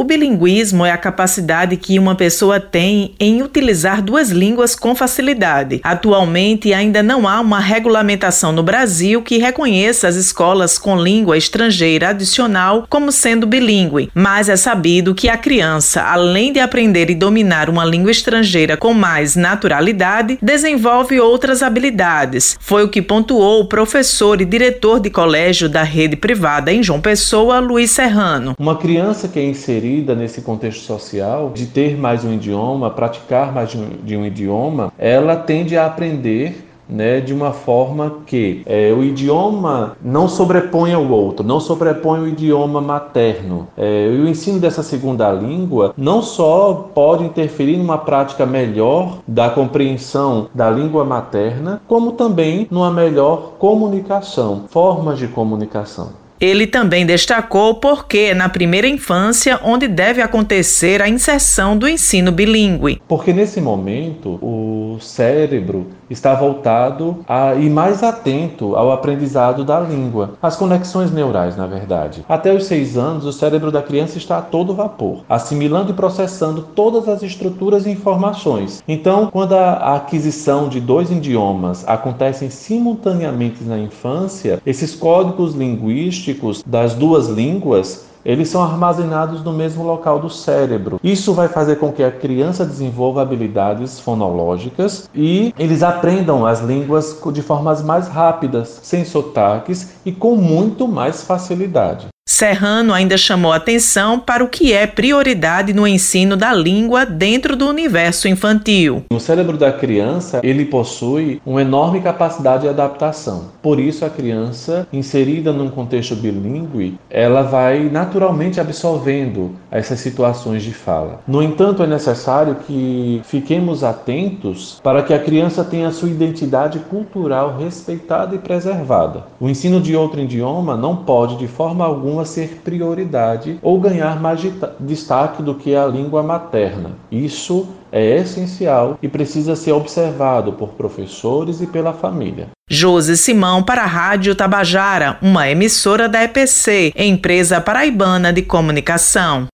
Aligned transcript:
O 0.00 0.04
bilinguismo 0.04 0.86
é 0.86 0.90
a 0.90 0.96
capacidade 0.96 1.76
que 1.76 1.98
uma 1.98 2.14
pessoa 2.14 2.58
tem 2.58 3.14
em 3.20 3.42
utilizar 3.42 4.00
duas 4.00 4.30
línguas 4.30 4.74
com 4.74 4.94
facilidade. 4.94 5.78
Atualmente, 5.84 6.72
ainda 6.72 7.02
não 7.02 7.28
há 7.28 7.38
uma 7.38 7.60
regulamentação 7.60 8.50
no 8.50 8.62
Brasil 8.62 9.20
que 9.20 9.36
reconheça 9.36 10.08
as 10.08 10.16
escolas 10.16 10.78
com 10.78 10.96
língua 10.96 11.36
estrangeira 11.36 12.08
adicional 12.08 12.86
como 12.88 13.12
sendo 13.12 13.46
bilíngue, 13.46 14.10
mas 14.14 14.48
é 14.48 14.56
sabido 14.56 15.14
que 15.14 15.28
a 15.28 15.36
criança, 15.36 16.00
além 16.00 16.50
de 16.50 16.60
aprender 16.60 17.10
e 17.10 17.14
dominar 17.14 17.68
uma 17.68 17.84
língua 17.84 18.10
estrangeira 18.10 18.78
com 18.78 18.94
mais 18.94 19.36
naturalidade, 19.36 20.38
desenvolve 20.40 21.20
outras 21.20 21.62
habilidades. 21.62 22.56
Foi 22.58 22.84
o 22.84 22.88
que 22.88 23.02
pontuou 23.02 23.60
o 23.60 23.66
professor 23.66 24.40
e 24.40 24.46
diretor 24.46 24.98
de 24.98 25.10
colégio 25.10 25.68
da 25.68 25.82
rede 25.82 26.16
privada 26.16 26.72
em 26.72 26.82
João 26.82 27.02
Pessoa, 27.02 27.58
Luiz 27.58 27.90
Serrano. 27.90 28.54
Uma 28.58 28.78
criança 28.78 29.28
que 29.28 29.38
é 29.38 29.44
inserida 29.44 29.89
nesse 29.98 30.42
contexto 30.42 30.82
social, 30.82 31.50
de 31.54 31.66
ter 31.66 31.96
mais 31.96 32.24
um 32.24 32.32
idioma, 32.32 32.90
praticar 32.90 33.52
mais 33.52 33.70
de 33.70 33.78
um, 33.78 33.88
de 34.04 34.16
um 34.16 34.24
idioma, 34.24 34.92
ela 34.98 35.36
tende 35.36 35.76
a 35.76 35.86
aprender 35.86 36.70
né, 36.90 37.20
de 37.20 37.32
uma 37.32 37.52
forma 37.52 38.18
que 38.26 38.62
é, 38.66 38.92
o 38.92 39.04
idioma 39.04 39.96
não 40.02 40.28
sobrepõe 40.28 40.92
ao 40.92 41.06
outro, 41.08 41.46
não 41.46 41.60
sobrepõe 41.60 42.20
o 42.20 42.28
idioma 42.28 42.80
materno. 42.80 43.68
É, 43.76 44.08
e 44.12 44.20
o 44.20 44.28
ensino 44.28 44.58
dessa 44.58 44.82
segunda 44.82 45.30
língua 45.32 45.94
não 45.96 46.20
só 46.20 46.90
pode 46.94 47.24
interferir 47.24 47.76
numa 47.76 47.98
prática 47.98 48.44
melhor 48.44 49.18
da 49.26 49.48
compreensão 49.48 50.48
da 50.52 50.70
língua 50.70 51.04
materna, 51.04 51.80
como 51.86 52.12
também 52.12 52.66
numa 52.70 52.90
melhor 52.90 53.52
comunicação, 53.58 54.64
formas 54.68 55.18
de 55.18 55.28
comunicação. 55.28 56.19
Ele 56.40 56.66
também 56.66 57.04
destacou 57.04 57.74
porque 57.74 58.30
é 58.30 58.34
na 58.34 58.48
primeira 58.48 58.88
infância 58.88 59.60
onde 59.62 59.86
deve 59.86 60.22
acontecer 60.22 61.02
a 61.02 61.08
inserção 61.08 61.76
do 61.76 61.86
ensino 61.86 62.32
bilíngue. 62.32 63.02
Porque 63.06 63.30
nesse 63.30 63.60
momento 63.60 64.38
o 64.42 64.96
cérebro 65.02 65.88
está 66.08 66.34
voltado 66.34 67.22
a, 67.28 67.54
e 67.54 67.68
mais 67.68 68.02
atento 68.02 68.74
ao 68.74 68.90
aprendizado 68.90 69.64
da 69.64 69.78
língua, 69.78 70.32
as 70.40 70.56
conexões 70.56 71.12
neurais, 71.12 71.56
na 71.58 71.66
verdade. 71.66 72.24
Até 72.26 72.54
os 72.54 72.64
seis 72.64 72.96
anos, 72.96 73.26
o 73.26 73.32
cérebro 73.32 73.70
da 73.70 73.82
criança 73.82 74.16
está 74.16 74.38
a 74.38 74.42
todo 74.42 74.74
vapor, 74.74 75.22
assimilando 75.28 75.92
e 75.92 75.94
processando 75.94 76.62
todas 76.74 77.06
as 77.06 77.22
estruturas 77.22 77.84
e 77.84 77.90
informações. 77.90 78.82
Então, 78.88 79.28
quando 79.30 79.52
a 79.52 79.96
aquisição 79.96 80.70
de 80.70 80.80
dois 80.80 81.10
idiomas 81.10 81.86
acontecem 81.86 82.48
simultaneamente 82.48 83.62
na 83.62 83.78
infância, 83.78 84.60
esses 84.64 84.94
códigos 84.94 85.54
linguísticos 85.54 86.29
das 86.66 86.94
duas 86.94 87.28
línguas 87.28 88.10
eles 88.24 88.48
são 88.48 88.62
armazenados 88.62 89.42
no 89.42 89.52
mesmo 89.52 89.82
local 89.82 90.18
do 90.18 90.28
cérebro. 90.28 91.00
Isso 91.02 91.32
vai 91.32 91.48
fazer 91.48 91.76
com 91.76 91.90
que 91.90 92.02
a 92.02 92.10
criança 92.10 92.64
desenvolva 92.64 93.22
habilidades 93.22 93.98
fonológicas 93.98 95.08
e 95.14 95.54
eles 95.58 95.82
aprendam 95.82 96.44
as 96.44 96.60
línguas 96.60 97.18
de 97.32 97.42
formas 97.42 97.82
mais 97.82 98.08
rápidas, 98.08 98.80
sem 98.82 99.04
sotaques 99.04 99.94
e 100.04 100.12
com 100.12 100.36
muito 100.36 100.86
mais 100.86 101.22
facilidade. 101.22 102.08
Serrano 102.32 102.94
ainda 102.94 103.18
chamou 103.18 103.52
atenção 103.52 104.20
para 104.20 104.44
o 104.44 104.48
que 104.48 104.72
é 104.72 104.86
prioridade 104.86 105.72
no 105.72 105.84
ensino 105.84 106.36
da 106.36 106.54
língua 106.54 107.04
dentro 107.04 107.56
do 107.56 107.66
universo 107.68 108.28
infantil. 108.28 109.02
O 109.12 109.18
cérebro 109.18 109.58
da 109.58 109.72
criança, 109.72 110.40
ele 110.44 110.64
possui 110.64 111.42
uma 111.44 111.60
enorme 111.60 112.00
capacidade 112.00 112.62
de 112.62 112.68
adaptação. 112.68 113.46
Por 113.60 113.80
isso 113.80 114.04
a 114.04 114.08
criança, 114.08 114.86
inserida 114.92 115.52
num 115.52 115.68
contexto 115.68 116.14
bilíngue, 116.14 116.96
ela 117.10 117.42
vai 117.42 117.90
naturalmente 117.90 118.60
absorvendo 118.60 119.56
essas 119.68 119.98
situações 119.98 120.62
de 120.62 120.72
fala. 120.72 121.20
No 121.26 121.42
entanto, 121.42 121.82
é 121.82 121.86
necessário 121.88 122.58
que 122.64 123.20
fiquemos 123.24 123.82
atentos 123.82 124.80
para 124.84 125.02
que 125.02 125.12
a 125.12 125.18
criança 125.18 125.64
tenha 125.64 125.90
sua 125.90 126.08
identidade 126.08 126.78
cultural 126.78 127.56
respeitada 127.58 128.36
e 128.36 128.38
preservada. 128.38 129.24
O 129.40 129.48
ensino 129.48 129.80
de 129.80 129.96
outro 129.96 130.20
idioma 130.20 130.76
não 130.76 130.94
pode 130.94 131.36
de 131.36 131.48
forma 131.48 131.84
alguma 131.84 132.19
a 132.20 132.24
ser 132.24 132.60
prioridade 132.62 133.58
ou 133.62 133.80
ganhar 133.80 134.20
mais 134.20 134.40
destaque 134.78 135.42
do 135.42 135.54
que 135.54 135.74
a 135.74 135.86
língua 135.86 136.22
materna. 136.22 136.92
Isso 137.10 137.68
é 137.92 138.16
essencial 138.16 138.98
e 139.02 139.08
precisa 139.08 139.56
ser 139.56 139.72
observado 139.72 140.52
por 140.52 140.70
professores 140.70 141.60
e 141.60 141.66
pela 141.66 141.92
família. 141.92 142.48
Josi 142.68 143.16
Simão 143.16 143.62
para 143.62 143.82
a 143.82 143.86
Rádio 143.86 144.34
Tabajara, 144.34 145.18
uma 145.20 145.50
emissora 145.50 146.08
da 146.08 146.22
EPC, 146.22 146.92
empresa 146.94 147.60
paraibana 147.60 148.32
de 148.32 148.42
comunicação. 148.42 149.48